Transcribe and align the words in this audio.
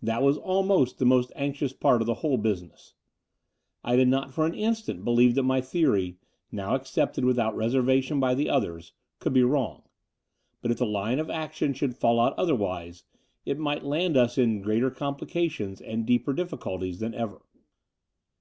That 0.00 0.22
was 0.22 0.38
almost 0.38 1.00
the 1.00 1.04
most 1.04 1.32
anxious 1.34 1.72
part 1.72 2.00
of 2.00 2.06
the 2.06 2.14
whole 2.22 2.38
btisiness. 2.38 2.92
I 3.82 3.96
did 3.96 4.06
not 4.06 4.32
for 4.32 4.46
an 4.46 4.54
instant 4.54 5.04
believe 5.04 5.34
that 5.34 5.42
my 5.42 5.60
theory, 5.60 6.18
now 6.52 6.76
accepted 6.76 7.24
without 7.24 7.56
reservation 7.56 8.20
by 8.20 8.36
the 8.36 8.48
others, 8.48 8.92
could 9.18 9.32
be 9.32 9.42
wrong; 9.42 9.82
but, 10.62 10.70
if 10.70 10.78
the 10.78 10.86
line 10.86 11.18
of 11.18 11.30
action 11.30 11.74
should 11.74 11.96
fall 11.96 12.20
out 12.20 12.38
otherwise, 12.38 13.02
it 13.44 13.58
might 13.58 13.82
land 13.82 14.16
us 14.16 14.38
in 14.38 14.62
greater 14.62 14.88
complications 14.88 15.80
and 15.80 16.06
deeper 16.06 16.32
difficulties 16.32 17.00
than 17.00 17.12
ever. 17.12 17.42